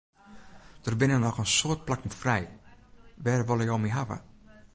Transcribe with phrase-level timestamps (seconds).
[0.85, 2.45] Der binne noch in soad plakken frij,
[3.23, 4.17] wêr wolle jo my hawwe?